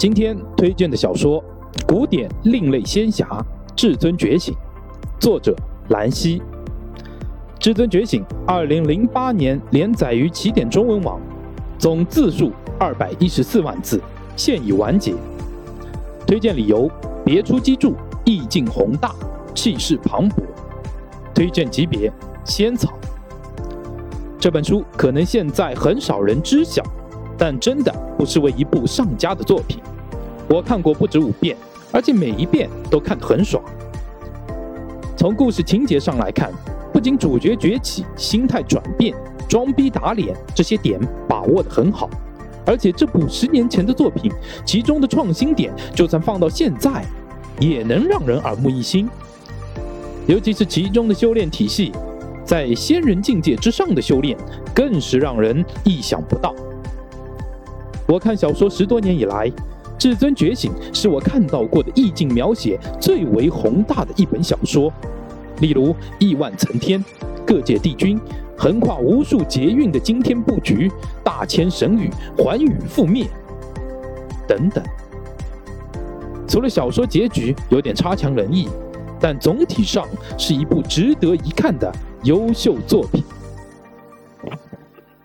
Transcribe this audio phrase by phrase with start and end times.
[0.00, 1.44] 今天推荐的小说
[1.86, 3.44] 《古典另类仙侠：
[3.76, 4.54] 至尊觉醒》，
[5.20, 5.54] 作者
[5.90, 6.38] 兰溪。
[7.58, 11.20] 《至尊觉醒》二零零八年连载于起点中文网，
[11.78, 14.00] 总字数二百一十四万字，
[14.36, 15.14] 现已完结。
[16.26, 16.90] 推荐理由：
[17.22, 17.92] 别出机杼，
[18.24, 19.14] 意境宏大，
[19.54, 20.36] 气势磅礴。
[21.34, 22.10] 推荐级别：
[22.42, 22.88] 仙草。
[24.38, 26.82] 这本书可能现在很少人知晓，
[27.40, 29.80] 但真的不失为一部上佳的作品。
[30.46, 31.56] 我看过不止五遍，
[31.90, 33.64] 而且每一遍都看得很爽。
[35.16, 36.52] 从故事情节上来看，
[36.92, 39.16] 不仅主角崛起、心态转变、
[39.48, 42.10] 装逼打脸这些点把握得很好，
[42.66, 44.30] 而且这部十年前的作品，
[44.66, 47.02] 其中的创新点，就算放到现在，
[47.58, 49.08] 也能让人耳目一新。
[50.26, 51.90] 尤其是其中的修炼体系，
[52.44, 54.36] 在仙人境界之上的修炼，
[54.74, 56.54] 更是让人意想不到。
[58.10, 59.48] 我看小说十多年以来。
[60.02, 64.90] 《至尊觉醒》是我看到过的意境描写最为宏大的一本小说，
[65.60, 67.04] 例如亿万层天、
[67.46, 68.18] 各界帝君、
[68.56, 70.90] 横跨无数劫运的惊天布局、
[71.22, 72.08] 大千神域、
[72.38, 73.26] 寰宇覆灭
[74.48, 74.82] 等等。
[76.48, 78.70] 除了小说结局有点差强人意，
[79.20, 80.08] 但总体上
[80.38, 83.22] 是一部值得一看的优秀作品。